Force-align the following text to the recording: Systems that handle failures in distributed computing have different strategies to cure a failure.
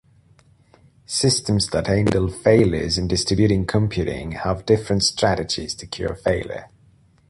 Systems 1.05 1.67
that 1.67 1.85
handle 1.85 2.27
failures 2.27 2.97
in 2.97 3.07
distributed 3.07 3.67
computing 3.67 4.31
have 4.31 4.65
different 4.65 5.03
strategies 5.03 5.75
to 5.75 5.85
cure 5.85 6.13
a 6.13 6.17
failure. 6.17 6.71